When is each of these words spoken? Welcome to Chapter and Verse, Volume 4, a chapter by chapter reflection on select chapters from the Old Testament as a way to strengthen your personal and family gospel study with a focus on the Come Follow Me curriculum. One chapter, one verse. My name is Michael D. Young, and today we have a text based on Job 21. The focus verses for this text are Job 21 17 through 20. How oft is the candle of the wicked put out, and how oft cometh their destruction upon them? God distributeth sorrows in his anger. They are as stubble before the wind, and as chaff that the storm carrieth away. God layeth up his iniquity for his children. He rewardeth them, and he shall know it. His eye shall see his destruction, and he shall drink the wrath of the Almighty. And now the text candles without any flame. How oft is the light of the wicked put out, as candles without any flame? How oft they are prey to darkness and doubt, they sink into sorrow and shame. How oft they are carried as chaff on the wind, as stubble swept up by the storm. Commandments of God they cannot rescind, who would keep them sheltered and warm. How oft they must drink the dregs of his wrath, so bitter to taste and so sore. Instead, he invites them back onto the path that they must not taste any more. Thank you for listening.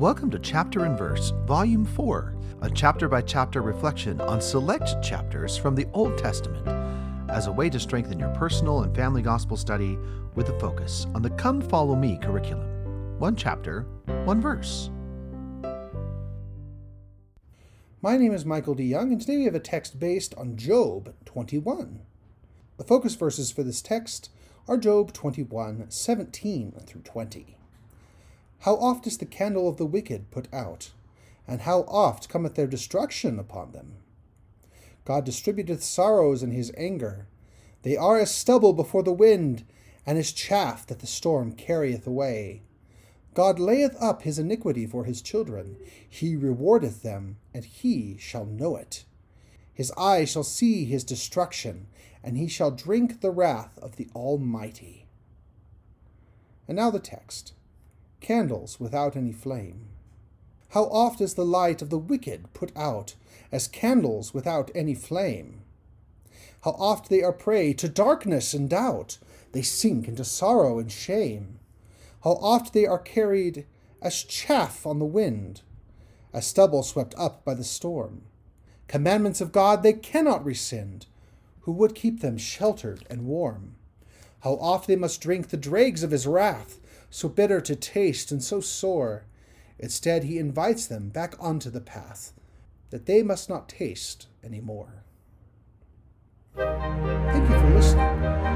Welcome 0.00 0.30
to 0.30 0.38
Chapter 0.38 0.86
and 0.86 0.96
Verse, 0.96 1.34
Volume 1.44 1.84
4, 1.84 2.34
a 2.62 2.70
chapter 2.70 3.06
by 3.06 3.20
chapter 3.20 3.60
reflection 3.60 4.18
on 4.22 4.40
select 4.40 5.02
chapters 5.02 5.58
from 5.58 5.74
the 5.74 5.86
Old 5.92 6.16
Testament 6.16 6.66
as 7.28 7.48
a 7.48 7.52
way 7.52 7.68
to 7.68 7.78
strengthen 7.78 8.18
your 8.18 8.30
personal 8.30 8.80
and 8.80 8.96
family 8.96 9.20
gospel 9.20 9.58
study 9.58 9.98
with 10.34 10.48
a 10.48 10.58
focus 10.58 11.06
on 11.14 11.20
the 11.20 11.28
Come 11.28 11.60
Follow 11.60 11.94
Me 11.96 12.16
curriculum. 12.16 13.18
One 13.18 13.36
chapter, 13.36 13.82
one 14.24 14.40
verse. 14.40 14.88
My 18.00 18.16
name 18.16 18.32
is 18.32 18.46
Michael 18.46 18.74
D. 18.74 18.84
Young, 18.84 19.12
and 19.12 19.20
today 19.20 19.36
we 19.36 19.44
have 19.44 19.54
a 19.54 19.60
text 19.60 20.00
based 20.00 20.34
on 20.36 20.56
Job 20.56 21.14
21. 21.26 22.00
The 22.78 22.84
focus 22.84 23.16
verses 23.16 23.52
for 23.52 23.62
this 23.62 23.82
text 23.82 24.30
are 24.66 24.78
Job 24.78 25.12
21 25.12 25.90
17 25.90 26.72
through 26.86 27.02
20. 27.02 27.58
How 28.60 28.74
oft 28.74 29.06
is 29.06 29.16
the 29.16 29.24
candle 29.24 29.68
of 29.68 29.78
the 29.78 29.86
wicked 29.86 30.30
put 30.30 30.46
out, 30.52 30.90
and 31.48 31.62
how 31.62 31.80
oft 31.88 32.28
cometh 32.28 32.56
their 32.56 32.66
destruction 32.66 33.38
upon 33.38 33.72
them? 33.72 33.94
God 35.06 35.24
distributeth 35.24 35.82
sorrows 35.82 36.42
in 36.42 36.50
his 36.50 36.70
anger. 36.76 37.26
They 37.82 37.96
are 37.96 38.18
as 38.18 38.34
stubble 38.34 38.74
before 38.74 39.02
the 39.02 39.14
wind, 39.14 39.64
and 40.04 40.18
as 40.18 40.30
chaff 40.30 40.86
that 40.88 40.98
the 40.98 41.06
storm 41.06 41.52
carrieth 41.52 42.06
away. 42.06 42.60
God 43.32 43.58
layeth 43.58 43.96
up 43.98 44.22
his 44.22 44.38
iniquity 44.38 44.86
for 44.86 45.04
his 45.04 45.22
children. 45.22 45.78
He 46.06 46.36
rewardeth 46.36 47.02
them, 47.02 47.38
and 47.54 47.64
he 47.64 48.18
shall 48.18 48.44
know 48.44 48.76
it. 48.76 49.04
His 49.72 49.90
eye 49.96 50.26
shall 50.26 50.42
see 50.42 50.84
his 50.84 51.02
destruction, 51.02 51.86
and 52.22 52.36
he 52.36 52.46
shall 52.46 52.70
drink 52.70 53.22
the 53.22 53.30
wrath 53.30 53.78
of 53.78 53.96
the 53.96 54.08
Almighty. 54.14 55.06
And 56.68 56.76
now 56.76 56.90
the 56.90 56.98
text 56.98 57.54
candles 58.20 58.78
without 58.78 59.16
any 59.16 59.32
flame. 59.32 59.86
How 60.70 60.84
oft 60.84 61.20
is 61.20 61.34
the 61.34 61.44
light 61.44 61.82
of 61.82 61.90
the 61.90 61.98
wicked 61.98 62.52
put 62.54 62.70
out, 62.76 63.14
as 63.50 63.66
candles 63.66 64.32
without 64.32 64.70
any 64.74 64.94
flame? 64.94 65.62
How 66.62 66.72
oft 66.72 67.08
they 67.08 67.22
are 67.22 67.32
prey 67.32 67.72
to 67.74 67.88
darkness 67.88 68.54
and 68.54 68.68
doubt, 68.68 69.18
they 69.52 69.62
sink 69.62 70.06
into 70.06 70.24
sorrow 70.24 70.78
and 70.78 70.92
shame. 70.92 71.58
How 72.22 72.32
oft 72.32 72.72
they 72.72 72.86
are 72.86 72.98
carried 72.98 73.66
as 74.02 74.22
chaff 74.22 74.86
on 74.86 74.98
the 74.98 75.04
wind, 75.04 75.62
as 76.32 76.46
stubble 76.46 76.82
swept 76.82 77.14
up 77.18 77.44
by 77.44 77.54
the 77.54 77.64
storm. 77.64 78.22
Commandments 78.86 79.40
of 79.40 79.52
God 79.52 79.82
they 79.82 79.92
cannot 79.92 80.44
rescind, 80.44 81.06
who 81.62 81.72
would 81.72 81.94
keep 81.94 82.20
them 82.20 82.38
sheltered 82.38 83.04
and 83.10 83.26
warm. 83.26 83.76
How 84.40 84.52
oft 84.54 84.86
they 84.86 84.96
must 84.96 85.20
drink 85.20 85.48
the 85.48 85.56
dregs 85.56 86.02
of 86.02 86.10
his 86.10 86.26
wrath, 86.26 86.78
so 87.10 87.28
bitter 87.28 87.60
to 87.60 87.76
taste 87.76 88.30
and 88.30 88.42
so 88.42 88.60
sore. 88.60 89.26
Instead, 89.78 90.24
he 90.24 90.38
invites 90.38 90.86
them 90.86 91.08
back 91.08 91.34
onto 91.38 91.70
the 91.70 91.80
path 91.80 92.32
that 92.90 93.06
they 93.06 93.22
must 93.22 93.48
not 93.48 93.68
taste 93.68 94.28
any 94.42 94.60
more. 94.60 95.04
Thank 96.56 97.48
you 97.48 97.58
for 97.58 97.70
listening. 97.70 98.49